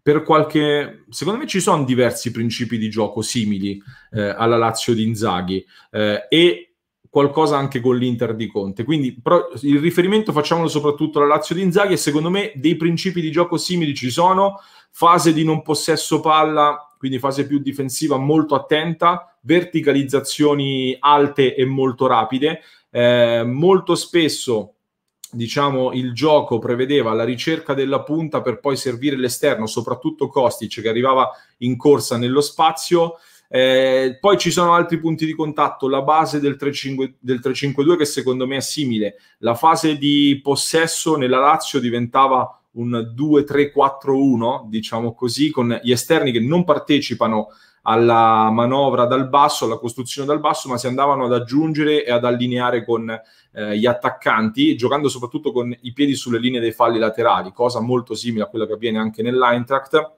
per 0.01 0.23
qualche 0.23 1.03
secondo 1.09 1.39
me 1.39 1.47
ci 1.47 1.59
sono 1.59 1.83
diversi 1.83 2.31
principi 2.31 2.77
di 2.77 2.89
gioco 2.89 3.21
simili 3.21 3.81
eh, 4.11 4.29
alla 4.29 4.55
Lazio 4.55 4.93
di 4.93 5.03
Inzaghi 5.03 5.65
eh, 5.91 6.27
e 6.29 6.67
qualcosa 7.09 7.57
anche 7.57 7.79
con 7.79 7.97
l'Inter 7.97 8.35
di 8.35 8.47
Conte. 8.47 8.83
Quindi 8.83 9.19
però, 9.19 9.49
il 9.61 9.79
riferimento 9.79 10.31
facciamolo 10.31 10.67
soprattutto 10.67 11.17
alla 11.17 11.27
Lazio 11.35 11.55
di 11.55 11.61
Inzaghi 11.61 11.93
e 11.93 11.97
secondo 11.97 12.29
me 12.29 12.51
dei 12.55 12.75
principi 12.75 13.21
di 13.21 13.31
gioco 13.31 13.57
simili 13.57 13.95
ci 13.95 14.11
sono, 14.11 14.59
fase 14.91 15.33
di 15.33 15.43
non 15.43 15.61
possesso 15.61 16.19
palla, 16.19 16.95
quindi 16.97 17.19
fase 17.19 17.47
più 17.47 17.59
difensiva 17.59 18.17
molto 18.17 18.55
attenta, 18.55 19.35
verticalizzazioni 19.41 20.95
alte 20.99 21.55
e 21.55 21.65
molto 21.65 22.07
rapide. 22.07 22.61
Eh, 22.89 23.43
molto 23.45 23.95
spesso 23.95 24.73
diciamo 25.29 25.91
il 25.91 26.13
gioco 26.13 26.57
prevedeva 26.57 27.13
la 27.13 27.23
ricerca 27.23 27.73
della 27.73 28.01
punta 28.01 28.41
per 28.41 28.59
poi 28.59 28.77
servire 28.77 29.17
l'esterno, 29.17 29.67
soprattutto 29.67 30.29
Kostic 30.29 30.81
che 30.81 30.89
arrivava 30.89 31.29
in 31.59 31.77
corsa 31.77 32.17
nello 32.17 32.41
spazio. 32.41 33.15
Eh, 33.49 34.17
poi 34.19 34.37
ci 34.37 34.51
sono 34.51 34.73
altri 34.73 34.99
punti 34.99 35.25
di 35.25 35.33
contatto, 35.33 35.87
la 35.87 36.01
base 36.01 36.39
del, 36.39 36.57
3-5, 36.59 37.13
del 37.19 37.39
3-5-2 37.41 37.97
che 37.97 38.05
secondo 38.05 38.45
me 38.45 38.57
è 38.57 38.61
simile, 38.61 39.15
la 39.39 39.55
fase 39.55 39.97
di 39.97 40.39
possesso 40.43 41.15
nella 41.15 41.39
Lazio 41.39 41.79
diventava 41.79 42.61
un 42.71 43.13
2-3-4-1, 43.15 44.67
diciamo 44.67 45.13
così, 45.13 45.49
con 45.49 45.79
gli 45.81 45.91
esterni 45.91 46.31
che 46.31 46.41
non 46.41 46.63
partecipano 46.63 47.47
alla 47.89 48.49
manovra 48.51 49.05
dal 49.05 49.29
basso, 49.29 49.63
alla 49.63 49.77
costruzione 49.77 50.27
dal 50.27 50.41
basso, 50.41 50.67
ma 50.67 50.77
si 50.77 50.87
andavano 50.87 51.25
ad 51.25 51.33
aggiungere 51.33 52.03
e 52.03 52.11
ad 52.11 52.25
allineare 52.25 52.83
con 52.83 53.09
eh, 53.09 53.77
gli 53.77 53.85
attaccanti, 53.85 54.75
giocando 54.75 55.07
soprattutto 55.07 55.53
con 55.53 55.73
i 55.81 55.93
piedi 55.93 56.13
sulle 56.13 56.37
linee 56.37 56.59
dei 56.59 56.73
falli 56.73 56.99
laterali, 56.99 57.53
cosa 57.53 57.79
molto 57.79 58.13
simile 58.13 58.43
a 58.43 58.47
quella 58.47 58.67
che 58.67 58.73
avviene 58.73 58.99
anche 58.99 59.21
nell'Eintracht 59.21 60.15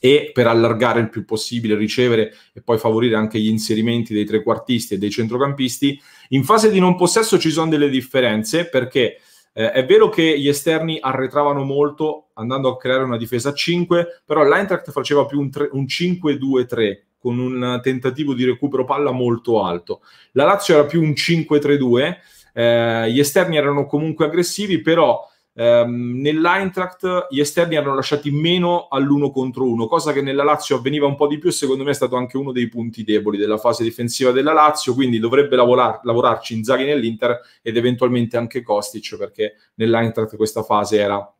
e 0.00 0.30
per 0.34 0.48
allargare 0.48 0.98
il 0.98 1.08
più 1.08 1.24
possibile, 1.24 1.76
ricevere 1.76 2.34
e 2.52 2.60
poi 2.60 2.76
favorire 2.76 3.14
anche 3.14 3.38
gli 3.38 3.48
inserimenti 3.48 4.12
dei 4.12 4.24
trequartisti 4.24 4.94
e 4.94 4.98
dei 4.98 5.10
centrocampisti. 5.10 6.00
In 6.30 6.42
fase 6.42 6.72
di 6.72 6.80
non 6.80 6.96
possesso 6.96 7.38
ci 7.38 7.50
sono 7.50 7.70
delle 7.70 7.88
differenze 7.88 8.68
perché 8.68 9.20
eh, 9.58 9.72
è 9.72 9.86
vero 9.86 10.10
che 10.10 10.38
gli 10.38 10.48
esterni 10.48 10.98
arretravano 11.00 11.64
molto 11.64 12.26
andando 12.34 12.68
a 12.68 12.76
creare 12.76 13.04
una 13.04 13.16
difesa 13.16 13.48
a 13.48 13.54
5, 13.54 14.22
però 14.26 14.44
l'Eintracht 14.44 14.90
faceva 14.90 15.24
più 15.24 15.40
un, 15.40 15.50
un 15.70 15.84
5-2-3 15.84 16.98
con 17.18 17.38
un 17.38 17.80
tentativo 17.82 18.34
di 18.34 18.44
recupero 18.44 18.84
palla 18.84 19.12
molto 19.12 19.64
alto. 19.64 20.02
La 20.32 20.44
Lazio 20.44 20.74
era 20.74 20.84
più 20.84 21.00
un 21.02 21.12
5-3-2, 21.12 22.16
eh, 22.52 23.10
gli 23.10 23.18
esterni 23.18 23.56
erano 23.56 23.86
comunque 23.86 24.26
aggressivi, 24.26 24.82
però 24.82 25.26
ehm, 25.56 26.20
nell'Eintracht 26.20 27.26
gli 27.30 27.40
esterni 27.40 27.74
erano 27.74 27.94
lasciati 27.94 28.30
meno 28.30 28.88
all'uno 28.88 29.30
contro 29.30 29.68
uno, 29.68 29.86
cosa 29.86 30.12
che 30.12 30.20
nella 30.22 30.44
Lazio 30.44 30.76
avveniva 30.76 31.06
un 31.06 31.16
po' 31.16 31.26
di 31.26 31.38
più 31.38 31.48
e 31.48 31.52
secondo 31.52 31.82
me 31.82 31.90
è 31.90 31.94
stato 31.94 32.16
anche 32.16 32.36
uno 32.36 32.52
dei 32.52 32.68
punti 32.68 33.02
deboli 33.02 33.38
della 33.38 33.58
fase 33.58 33.82
difensiva 33.82 34.30
della 34.30 34.52
Lazio, 34.52 34.94
quindi 34.94 35.18
dovrebbe 35.18 35.56
lavorar- 35.56 36.04
lavorarci 36.04 36.54
Inzaghi 36.54 36.84
nell'Inter 36.84 37.40
ed 37.62 37.76
eventualmente 37.76 38.36
anche 38.36 38.62
Kostic 38.62 39.16
perché 39.16 39.54
nell'Eintracht 39.74 40.36
questa 40.36 40.62
fase 40.62 40.98
era 40.98 41.30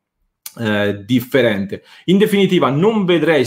eh, 0.59 1.05
differente. 1.05 1.83
In 2.07 2.19
definitiva, 2.19 2.71
non 2.71 3.05
vedrei 3.05 3.45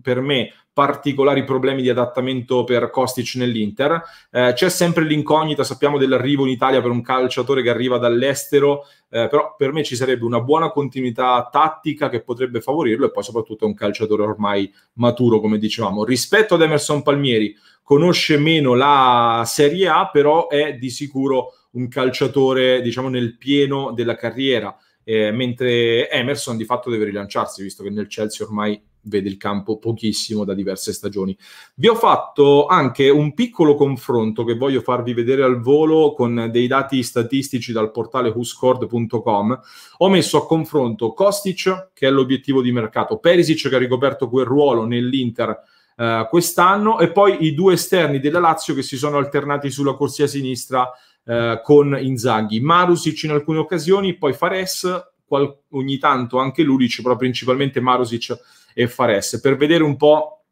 per 0.00 0.20
me 0.20 0.52
particolari 0.72 1.44
problemi 1.44 1.82
di 1.82 1.90
adattamento 1.90 2.64
per 2.64 2.90
Kostic 2.90 3.34
nell'Inter. 3.34 4.02
Eh, 4.30 4.52
c'è 4.54 4.70
sempre 4.70 5.04
l'incognita, 5.04 5.64
sappiamo 5.64 5.98
dell'arrivo 5.98 6.44
in 6.44 6.50
Italia 6.50 6.80
per 6.80 6.90
un 6.90 7.02
calciatore 7.02 7.62
che 7.62 7.70
arriva 7.70 7.98
dall'estero, 7.98 8.86
eh, 9.10 9.28
però 9.28 9.54
per 9.56 9.72
me 9.72 9.84
ci 9.84 9.96
sarebbe 9.96 10.24
una 10.24 10.40
buona 10.40 10.70
continuità 10.70 11.48
tattica 11.50 12.08
che 12.08 12.22
potrebbe 12.22 12.60
favorirlo 12.60 13.06
e 13.06 13.10
poi 13.10 13.22
soprattutto 13.22 13.64
è 13.64 13.68
un 13.68 13.74
calciatore 13.74 14.22
ormai 14.22 14.72
maturo, 14.94 15.40
come 15.40 15.58
dicevamo. 15.58 16.04
Rispetto 16.04 16.54
ad 16.54 16.62
Emerson 16.62 17.02
Palmieri, 17.02 17.54
conosce 17.82 18.38
meno 18.38 18.74
la 18.74 19.42
Serie 19.44 19.88
A, 19.88 20.08
però 20.10 20.48
è 20.48 20.74
di 20.74 20.88
sicuro 20.88 21.54
un 21.72 21.88
calciatore, 21.88 22.80
diciamo, 22.80 23.08
nel 23.08 23.36
pieno 23.36 23.92
della 23.92 24.16
carriera. 24.16 24.74
Eh, 25.04 25.32
mentre 25.32 26.08
Emerson 26.08 26.56
di 26.56 26.64
fatto 26.64 26.88
deve 26.88 27.06
rilanciarsi, 27.06 27.62
visto 27.62 27.82
che 27.82 27.90
nel 27.90 28.06
Chelsea 28.06 28.46
ormai 28.46 28.80
vede 29.02 29.28
il 29.28 29.36
campo 29.36 29.78
pochissimo 29.78 30.44
da 30.44 30.54
diverse 30.54 30.92
stagioni. 30.92 31.36
Vi 31.74 31.88
ho 31.88 31.94
fatto 31.94 32.66
anche 32.66 33.08
un 33.08 33.34
piccolo 33.34 33.74
confronto 33.74 34.44
che 34.44 34.54
voglio 34.54 34.80
farvi 34.80 35.14
vedere 35.14 35.42
al 35.42 35.60
volo 35.60 36.12
con 36.12 36.48
dei 36.50 36.66
dati 36.66 37.02
statistici 37.02 37.72
dal 37.72 37.90
portale 37.90 38.30
whoscored.com. 38.30 39.60
Ho 39.98 40.08
messo 40.08 40.38
a 40.38 40.46
confronto 40.46 41.12
Kostic, 41.12 41.90
che 41.94 42.06
è 42.06 42.10
l'obiettivo 42.10 42.62
di 42.62 42.72
mercato, 42.72 43.18
Perisic 43.18 43.68
che 43.68 43.74
ha 43.74 43.78
ricoperto 43.78 44.28
quel 44.28 44.44
ruolo 44.44 44.84
nell'Inter 44.84 45.58
eh, 45.96 46.26
quest'anno 46.28 46.98
e 46.98 47.10
poi 47.12 47.44
i 47.44 47.54
due 47.54 47.74
esterni 47.74 48.18
della 48.18 48.40
Lazio 48.40 48.74
che 48.74 48.82
si 48.82 48.96
sono 48.96 49.18
alternati 49.18 49.70
sulla 49.70 49.94
corsia 49.94 50.26
sinistra 50.26 50.90
eh, 51.24 51.60
con 51.62 51.96
Inzaghi, 52.00 52.60
Marusic 52.60 53.24
in 53.24 53.30
alcune 53.30 53.58
occasioni, 53.58 54.16
poi 54.16 54.32
Fares, 54.32 55.11
qual- 55.32 55.60
ogni 55.70 55.96
tanto 55.96 56.38
anche 56.38 56.62
Ludic, 56.62 57.00
però 57.00 57.16
principalmente 57.16 57.80
Marusic 57.80 58.36
e 58.74 58.86
Fares, 58.86 59.40
per 59.40 59.56
vedere 59.56 59.82
un 59.82 59.96
po' 59.96 60.42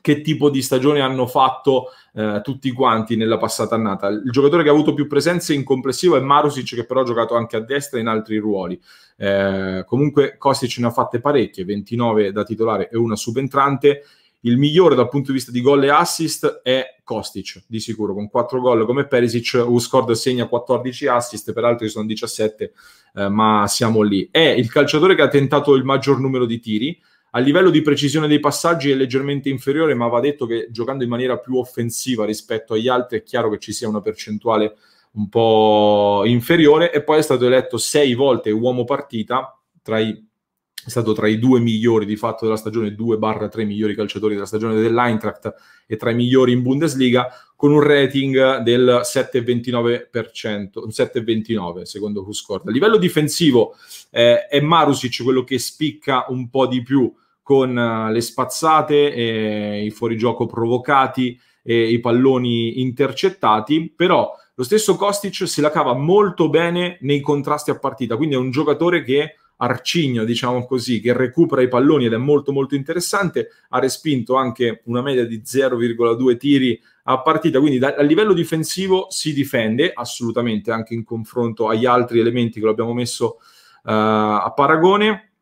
che 0.00 0.22
tipo 0.22 0.50
di 0.50 0.60
stagione 0.60 1.00
hanno 1.00 1.28
fatto 1.28 1.90
eh, 2.14 2.40
tutti 2.42 2.72
quanti 2.72 3.14
nella 3.14 3.38
passata 3.38 3.76
annata. 3.76 4.08
Il 4.08 4.30
giocatore 4.32 4.64
che 4.64 4.68
ha 4.68 4.72
avuto 4.72 4.92
più 4.92 5.06
presenze 5.06 5.54
in 5.54 5.62
complessivo 5.62 6.16
è 6.16 6.20
Marusic, 6.20 6.74
che 6.74 6.84
però 6.84 7.02
ha 7.02 7.04
giocato 7.04 7.36
anche 7.36 7.56
a 7.56 7.60
destra 7.60 8.00
in 8.00 8.08
altri 8.08 8.38
ruoli. 8.38 8.78
Eh, 9.16 9.84
comunque 9.86 10.36
Kostic 10.36 10.78
ne 10.78 10.86
ha 10.88 10.90
fatte 10.90 11.20
parecchie, 11.20 11.64
29 11.64 12.32
da 12.32 12.42
titolare 12.42 12.90
e 12.90 12.96
una 12.96 13.14
subentrante. 13.14 14.02
Il 14.46 14.58
migliore 14.58 14.94
dal 14.94 15.08
punto 15.08 15.28
di 15.28 15.38
vista 15.38 15.50
di 15.50 15.62
gol 15.62 15.84
e 15.84 15.88
assist 15.88 16.60
è 16.62 16.96
Kostic, 17.02 17.64
di 17.66 17.80
sicuro, 17.80 18.12
con 18.12 18.28
4 18.28 18.60
gol 18.60 18.84
come 18.84 19.06
Perisic, 19.06 19.64
Uscord 19.66 20.10
segna 20.12 20.46
14 20.46 21.06
assist, 21.06 21.52
peraltro 21.54 21.88
sono 21.88 22.06
17, 22.06 22.72
eh, 23.14 23.28
ma 23.28 23.64
siamo 23.66 24.02
lì. 24.02 24.28
È 24.30 24.38
il 24.38 24.70
calciatore 24.70 25.14
che 25.14 25.22
ha 25.22 25.28
tentato 25.28 25.74
il 25.74 25.84
maggior 25.84 26.20
numero 26.20 26.44
di 26.44 26.60
tiri, 26.60 27.00
a 27.30 27.38
livello 27.40 27.70
di 27.70 27.80
precisione 27.80 28.28
dei 28.28 28.38
passaggi 28.38 28.90
è 28.90 28.94
leggermente 28.94 29.48
inferiore, 29.48 29.94
ma 29.94 30.08
va 30.08 30.20
detto 30.20 30.46
che 30.46 30.68
giocando 30.70 31.04
in 31.04 31.10
maniera 31.10 31.38
più 31.38 31.56
offensiva 31.56 32.24
rispetto 32.24 32.74
agli 32.74 32.86
altri 32.86 33.18
è 33.18 33.22
chiaro 33.22 33.50
che 33.50 33.58
ci 33.58 33.72
sia 33.72 33.88
una 33.88 34.00
percentuale 34.00 34.76
un 35.12 35.28
po' 35.28 36.22
inferiore 36.26 36.92
e 36.92 37.02
poi 37.02 37.18
è 37.18 37.22
stato 37.22 37.46
eletto 37.46 37.76
sei 37.76 38.14
volte 38.14 38.50
uomo 38.50 38.84
partita 38.84 39.58
tra 39.82 39.98
i 39.98 40.24
è 40.84 40.90
stato 40.90 41.12
tra 41.12 41.26
i 41.28 41.38
due 41.38 41.60
migliori 41.60 42.04
di 42.04 42.16
fatto 42.16 42.44
della 42.44 42.56
stagione, 42.56 42.94
2-3 42.94 43.64
migliori 43.64 43.94
calciatori 43.94 44.34
della 44.34 44.46
stagione 44.46 44.80
dell'Eintracht 44.80 45.54
e 45.86 45.96
tra 45.96 46.10
i 46.10 46.14
migliori 46.14 46.52
in 46.52 46.62
Bundesliga, 46.62 47.28
con 47.56 47.72
un 47.72 47.80
rating 47.80 48.58
del 48.58 49.00
7,29%, 49.02 50.08
7,29 50.88 51.82
secondo 51.82 52.22
WhoScored. 52.22 52.68
A 52.68 52.70
livello 52.70 52.98
difensivo 52.98 53.74
eh, 54.10 54.46
è 54.46 54.60
Marusic 54.60 55.22
quello 55.22 55.44
che 55.44 55.58
spicca 55.58 56.26
un 56.28 56.50
po' 56.50 56.66
di 56.66 56.82
più 56.82 57.12
con 57.42 57.76
uh, 57.76 58.10
le 58.10 58.20
spazzate, 58.20 59.12
eh, 59.12 59.84
i 59.84 59.90
fuorigioco 59.90 60.46
provocati 60.46 61.38
e 61.62 61.90
i 61.90 62.00
palloni 62.00 62.80
intercettati, 62.80 63.92
però 63.94 64.30
lo 64.54 64.62
stesso 64.62 64.96
Kostic 64.96 65.48
se 65.48 65.60
la 65.60 65.70
cava 65.70 65.94
molto 65.94 66.48
bene 66.48 66.98
nei 67.00 67.20
contrasti 67.20 67.70
a 67.70 67.78
partita, 67.78 68.16
quindi 68.16 68.34
è 68.34 68.38
un 68.38 68.50
giocatore 68.50 69.02
che 69.02 69.36
arcigno, 69.56 70.24
diciamo 70.24 70.64
così, 70.64 71.00
che 71.00 71.12
recupera 71.12 71.62
i 71.62 71.68
palloni 71.68 72.06
ed 72.06 72.12
è 72.12 72.16
molto 72.16 72.52
molto 72.52 72.74
interessante, 72.74 73.48
ha 73.70 73.78
respinto 73.78 74.34
anche 74.34 74.82
una 74.84 75.02
media 75.02 75.26
di 75.26 75.42
0,2 75.44 76.36
tiri 76.36 76.80
a 77.04 77.20
partita, 77.20 77.60
quindi 77.60 77.78
da, 77.78 77.94
a 77.96 78.02
livello 78.02 78.32
difensivo 78.32 79.06
si 79.10 79.32
difende 79.32 79.92
assolutamente 79.94 80.70
anche 80.70 80.94
in 80.94 81.04
confronto 81.04 81.68
agli 81.68 81.84
altri 81.84 82.20
elementi 82.20 82.58
che 82.58 82.64
lo 82.64 82.70
abbiamo 82.70 82.94
messo 82.94 83.36
uh, 83.36 83.90
a 83.90 84.52
paragone 84.54 85.33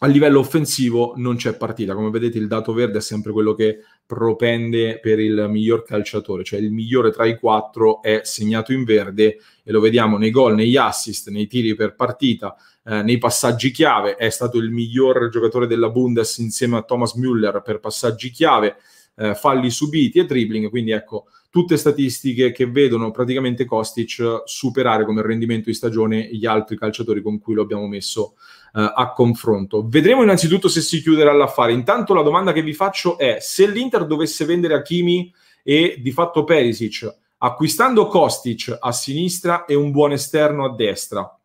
a 0.00 0.06
livello 0.06 0.38
offensivo 0.38 1.14
non 1.16 1.36
c'è 1.36 1.56
partita. 1.56 1.94
Come 1.94 2.10
vedete, 2.10 2.38
il 2.38 2.46
dato 2.46 2.72
verde 2.72 2.98
è 2.98 3.00
sempre 3.00 3.32
quello 3.32 3.54
che 3.54 3.78
propende 4.06 5.00
per 5.00 5.18
il 5.18 5.46
miglior 5.48 5.82
calciatore, 5.82 6.44
cioè 6.44 6.60
il 6.60 6.70
migliore 6.70 7.10
tra 7.10 7.26
i 7.26 7.38
quattro 7.38 8.00
è 8.00 8.20
segnato 8.24 8.72
in 8.72 8.84
verde 8.84 9.38
e 9.62 9.72
lo 9.72 9.80
vediamo 9.80 10.16
nei 10.16 10.30
gol, 10.30 10.54
negli 10.54 10.76
assist, 10.76 11.28
nei 11.30 11.46
tiri 11.46 11.74
per 11.74 11.94
partita, 11.94 12.56
eh, 12.84 13.02
nei 13.02 13.18
passaggi 13.18 13.70
chiave. 13.70 14.14
È 14.14 14.30
stato 14.30 14.58
il 14.58 14.70
miglior 14.70 15.28
giocatore 15.30 15.66
della 15.66 15.90
Bundes 15.90 16.38
insieme 16.38 16.76
a 16.76 16.82
Thomas 16.82 17.14
Müller 17.16 17.60
per 17.62 17.80
passaggi 17.80 18.30
chiave, 18.30 18.76
eh, 19.18 19.34
falli 19.34 19.70
subiti 19.70 20.18
e 20.18 20.24
dribbling. 20.24 20.70
Quindi 20.70 20.92
ecco 20.92 21.26
tutte 21.50 21.76
statistiche 21.76 22.52
che 22.52 22.66
vedono 22.66 23.10
praticamente 23.10 23.64
Kostic 23.64 24.42
superare 24.44 25.04
come 25.04 25.22
rendimento 25.22 25.70
di 25.70 25.74
stagione 25.74 26.28
gli 26.30 26.46
altri 26.46 26.76
calciatori 26.76 27.22
con 27.22 27.38
cui 27.38 27.54
lo 27.54 27.62
abbiamo 27.62 27.86
messo 27.86 28.34
uh, 28.74 28.92
a 28.94 29.12
confronto. 29.12 29.86
Vedremo 29.88 30.22
innanzitutto 30.22 30.68
se 30.68 30.80
si 30.82 31.00
chiuderà 31.00 31.32
l'affare. 31.32 31.72
Intanto 31.72 32.14
la 32.14 32.22
domanda 32.22 32.52
che 32.52 32.62
vi 32.62 32.74
faccio 32.74 33.18
è 33.18 33.38
se 33.40 33.66
l'Inter 33.66 34.06
dovesse 34.06 34.44
vendere 34.44 34.74
Hakimi 34.74 35.32
e 35.62 35.96
di 36.00 36.12
fatto 36.12 36.44
Perisic, 36.44 37.12
acquistando 37.38 38.06
Kostic 38.06 38.76
a 38.78 38.92
sinistra 38.92 39.64
e 39.64 39.74
un 39.74 39.90
buon 39.90 40.12
esterno 40.12 40.64
a 40.64 40.74
destra, 40.74 41.37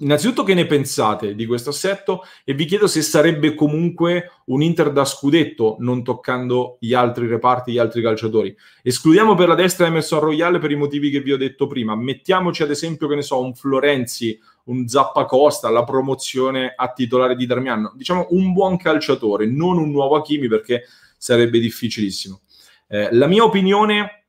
Innanzitutto 0.00 0.42
che 0.42 0.52
ne 0.52 0.66
pensate 0.66 1.34
di 1.34 1.46
questo 1.46 1.70
assetto 1.70 2.22
e 2.44 2.52
vi 2.52 2.66
chiedo 2.66 2.86
se 2.86 3.00
sarebbe 3.00 3.54
comunque 3.54 4.30
un 4.46 4.60
Inter 4.60 4.92
da 4.92 5.06
scudetto 5.06 5.76
non 5.78 6.04
toccando 6.04 6.76
gli 6.80 6.92
altri 6.92 7.26
reparti, 7.26 7.72
gli 7.72 7.78
altri 7.78 8.02
calciatori. 8.02 8.54
Escludiamo 8.82 9.34
per 9.34 9.48
la 9.48 9.54
destra 9.54 9.86
Emerson 9.86 10.20
Royale 10.20 10.58
per 10.58 10.70
i 10.70 10.76
motivi 10.76 11.08
che 11.08 11.20
vi 11.20 11.32
ho 11.32 11.38
detto 11.38 11.66
prima. 11.66 11.96
Mettiamoci 11.96 12.62
ad 12.62 12.70
esempio, 12.70 13.08
che 13.08 13.14
ne 13.14 13.22
so, 13.22 13.40
un 13.40 13.54
Florenzi, 13.54 14.38
un 14.64 14.86
Zappacosta, 14.86 15.70
la 15.70 15.84
promozione 15.84 16.74
a 16.76 16.92
titolare 16.92 17.34
di 17.34 17.46
Darmiano. 17.46 17.94
Diciamo 17.96 18.26
un 18.30 18.52
buon 18.52 18.76
calciatore, 18.76 19.46
non 19.46 19.78
un 19.78 19.90
nuovo 19.90 20.16
Hakimi 20.16 20.46
perché 20.46 20.82
sarebbe 21.16 21.58
difficilissimo. 21.58 22.42
Eh, 22.86 23.08
la 23.12 23.26
mia 23.26 23.44
opinione 23.44 24.25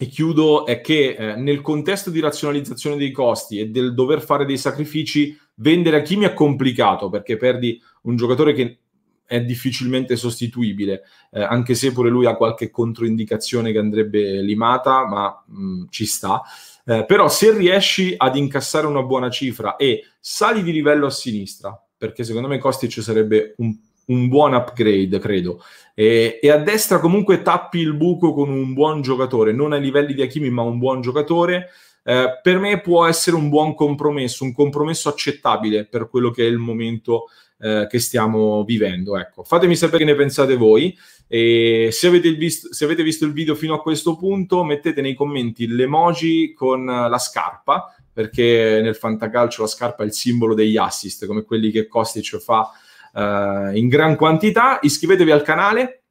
e 0.00 0.06
chiudo, 0.06 0.64
è 0.64 0.80
che 0.80 1.16
eh, 1.18 1.34
nel 1.34 1.60
contesto 1.60 2.10
di 2.10 2.20
razionalizzazione 2.20 2.96
dei 2.96 3.10
costi 3.10 3.58
e 3.58 3.66
del 3.66 3.94
dover 3.94 4.22
fare 4.22 4.44
dei 4.44 4.56
sacrifici, 4.56 5.36
vendere 5.56 5.96
a 5.96 6.02
Kimi 6.02 6.24
è 6.24 6.34
complicato 6.34 7.08
perché 7.08 7.36
perdi 7.36 7.82
un 8.02 8.14
giocatore 8.14 8.52
che 8.52 8.78
è 9.26 9.42
difficilmente 9.42 10.14
sostituibile, 10.14 11.02
eh, 11.32 11.42
anche 11.42 11.74
se 11.74 11.90
pure 11.92 12.10
lui 12.10 12.26
ha 12.26 12.36
qualche 12.36 12.70
controindicazione 12.70 13.72
che 13.72 13.78
andrebbe 13.78 14.40
limata, 14.40 15.04
ma 15.04 15.44
mh, 15.46 15.62
mm, 15.62 15.84
ci 15.90 16.06
sta. 16.06 16.42
Eh, 16.84 17.04
però 17.04 17.28
se 17.28 17.52
riesci 17.52 18.14
ad 18.16 18.36
incassare 18.36 18.86
una 18.86 19.02
buona 19.02 19.30
cifra 19.30 19.74
e 19.74 20.04
sali 20.20 20.62
di 20.62 20.70
livello 20.70 21.06
a 21.06 21.10
sinistra, 21.10 21.76
perché 21.98 22.22
secondo 22.22 22.46
me 22.46 22.58
Kostic 22.58 23.02
sarebbe 23.02 23.54
un 23.58 23.76
un 24.08 24.28
buon 24.28 24.54
upgrade, 24.54 25.18
credo. 25.18 25.62
E, 25.94 26.38
e, 26.40 26.50
a 26.50 26.58
destra 26.58 27.00
comunque 27.00 27.42
tappi 27.42 27.78
il 27.78 27.94
buco 27.94 28.32
con 28.32 28.50
un 28.50 28.72
buon 28.72 29.02
giocatore, 29.02 29.52
non 29.52 29.72
ai 29.72 29.80
livelli 29.80 30.14
di 30.14 30.22
Hakimi, 30.22 30.50
ma 30.50 30.62
un 30.62 30.78
buon 30.78 31.00
giocatore. 31.00 31.70
Eh, 32.04 32.38
per 32.42 32.58
me 32.58 32.80
può 32.80 33.04
essere 33.06 33.36
un 33.36 33.48
buon 33.48 33.74
compromesso, 33.74 34.44
un 34.44 34.52
compromesso 34.52 35.08
accettabile 35.08 35.86
per 35.86 36.08
quello 36.08 36.30
che 36.30 36.44
è 36.44 36.48
il 36.48 36.58
momento 36.58 37.24
eh, 37.58 37.86
che 37.90 37.98
stiamo 37.98 38.64
vivendo. 38.64 39.18
Ecco, 39.18 39.42
fatemi 39.42 39.76
sapere 39.76 40.04
che 40.04 40.10
ne 40.10 40.16
pensate 40.16 40.56
voi. 40.56 40.96
E 41.26 41.88
se 41.90 42.06
avete, 42.06 42.32
visto, 42.32 42.72
se 42.72 42.84
avete 42.84 43.02
visto 43.02 43.26
il 43.26 43.32
video 43.32 43.54
fino 43.54 43.74
a 43.74 43.82
questo 43.82 44.16
punto, 44.16 44.64
mettete 44.64 45.02
nei 45.02 45.14
commenti 45.14 45.66
l'emoji 45.66 46.54
con 46.54 46.86
la 46.86 47.18
scarpa, 47.18 47.94
perché 48.10 48.80
nel 48.82 48.96
fantacalcio 48.96 49.62
la 49.62 49.68
scarpa 49.68 50.02
è 50.02 50.06
il 50.06 50.12
simbolo 50.12 50.54
degli 50.54 50.78
assist, 50.78 51.26
come 51.26 51.42
quelli 51.42 51.70
che 51.70 51.86
Kostic 51.86 52.38
fa 52.38 52.70
uh, 53.14 53.76
in 53.76 53.88
gran 53.88 54.16
quantità. 54.16 54.78
Iscrivetevi 54.80 55.30
al 55.30 55.42
canale, 55.42 56.02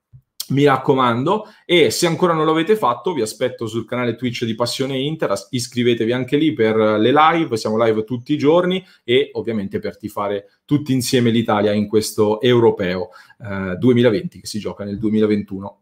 mi 0.50 0.66
raccomando, 0.66 1.46
e 1.66 1.90
se 1.90 2.08
ancora 2.08 2.34
non 2.34 2.46
l'avete 2.46 2.76
fatto, 2.76 3.14
vi 3.14 3.22
aspetto 3.22 3.68
sul 3.68 3.86
canale 3.86 4.16
Twitch 4.16 4.46
di 4.46 4.56
Passione 4.56 4.98
Inter, 4.98 5.34
iscrivetevi 5.50 6.12
anche 6.12 6.38
lì 6.38 6.54
per 6.54 6.76
le 6.76 7.12
live, 7.12 7.58
siamo 7.58 7.84
live 7.84 8.04
tutti 8.04 8.34
i 8.34 8.38
giorni 8.38 8.84
e 9.04 9.30
ovviamente 9.34 9.80
per 9.80 9.98
tifare 9.98 10.60
tutti 10.66 10.94
insieme 10.94 11.32
l'Italia 11.32 11.74
in 11.74 11.88
questo 11.88 12.40
europeo 12.42 13.10
eh, 13.44 13.76
2020 13.78 14.40
che 14.40 14.48
si 14.48 14.60
gioca 14.60 14.84
nel 14.84 14.98
2021. 14.98 15.82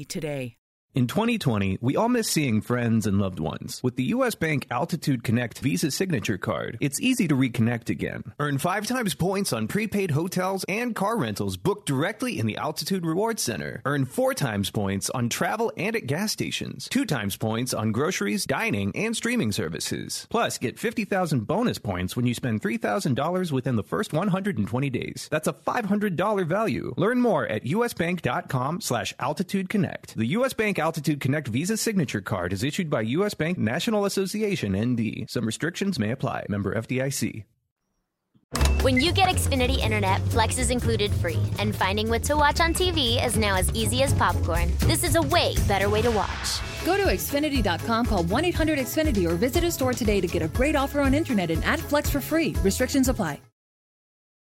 Today. 0.00 0.56
In 0.94 1.06
2020, 1.06 1.78
we 1.80 1.96
all 1.96 2.10
miss 2.10 2.28
seeing 2.28 2.60
friends 2.60 3.06
and 3.06 3.18
loved 3.18 3.40
ones. 3.40 3.80
With 3.82 3.96
the 3.96 4.12
U.S. 4.16 4.34
Bank 4.34 4.66
Altitude 4.70 5.24
Connect 5.24 5.58
Visa 5.60 5.90
Signature 5.90 6.36
Card, 6.36 6.76
it's 6.82 7.00
easy 7.00 7.26
to 7.28 7.34
reconnect 7.34 7.88
again. 7.88 8.34
Earn 8.38 8.58
five 8.58 8.86
times 8.86 9.14
points 9.14 9.54
on 9.54 9.68
prepaid 9.68 10.10
hotels 10.10 10.66
and 10.68 10.94
car 10.94 11.16
rentals 11.16 11.56
booked 11.56 11.86
directly 11.86 12.38
in 12.38 12.44
the 12.44 12.58
Altitude 12.58 13.06
Rewards 13.06 13.40
Center. 13.42 13.80
Earn 13.86 14.04
four 14.04 14.34
times 14.34 14.70
points 14.70 15.08
on 15.08 15.30
travel 15.30 15.72
and 15.78 15.96
at 15.96 16.06
gas 16.06 16.30
stations. 16.30 16.90
Two 16.90 17.06
times 17.06 17.38
points 17.38 17.72
on 17.72 17.92
groceries, 17.92 18.44
dining, 18.44 18.92
and 18.94 19.16
streaming 19.16 19.50
services. 19.50 20.26
Plus, 20.28 20.58
get 20.58 20.78
50,000 20.78 21.46
bonus 21.46 21.78
points 21.78 22.16
when 22.16 22.26
you 22.26 22.34
spend 22.34 22.60
$3,000 22.60 23.50
within 23.50 23.76
the 23.76 23.82
first 23.82 24.12
120 24.12 24.90
days. 24.90 25.26
That's 25.30 25.48
a 25.48 25.54
$500 25.54 26.46
value. 26.46 26.92
Learn 26.98 27.18
more 27.18 27.46
at 27.46 27.64
usbank.com 27.64 28.82
slash 28.82 29.14
altitude 29.18 29.70
connect. 29.70 30.14
The 30.18 30.26
U.S. 30.26 30.52
Bank 30.52 30.81
Altitude 30.82 31.20
Connect 31.20 31.46
Visa 31.46 31.76
Signature 31.76 32.20
Card 32.20 32.52
is 32.52 32.64
issued 32.64 32.90
by 32.90 33.02
U.S. 33.02 33.34
Bank 33.34 33.56
National 33.56 34.04
Association 34.04 34.76
ND. 34.76 35.30
Some 35.30 35.46
restrictions 35.46 35.98
may 35.98 36.10
apply. 36.10 36.44
Member 36.48 36.74
FDIC. 36.74 37.44
When 38.82 39.00
you 39.00 39.12
get 39.12 39.28
Xfinity 39.28 39.78
Internet, 39.78 40.20
Flex 40.30 40.58
is 40.58 40.70
included 40.70 41.12
free, 41.12 41.40
and 41.60 41.74
finding 41.74 42.08
what 42.08 42.24
to 42.24 42.36
watch 42.36 42.58
on 42.60 42.74
TV 42.74 43.24
is 43.24 43.36
now 43.36 43.56
as 43.56 43.70
easy 43.74 44.02
as 44.02 44.12
popcorn. 44.12 44.72
This 44.80 45.04
is 45.04 45.14
a 45.14 45.22
way 45.22 45.54
better 45.68 45.88
way 45.88 46.02
to 46.02 46.10
watch. 46.10 46.60
Go 46.84 46.96
to 46.96 47.04
Xfinity.com, 47.04 48.06
call 48.06 48.24
1 48.24 48.44
800 48.46 48.80
Xfinity, 48.80 49.30
or 49.30 49.36
visit 49.36 49.62
a 49.62 49.70
store 49.70 49.92
today 49.92 50.20
to 50.20 50.26
get 50.26 50.42
a 50.42 50.48
great 50.48 50.74
offer 50.74 51.00
on 51.00 51.14
internet 51.14 51.52
and 51.52 51.64
add 51.64 51.78
Flex 51.78 52.10
for 52.10 52.20
free. 52.20 52.56
Restrictions 52.64 53.08
apply. 53.08 53.40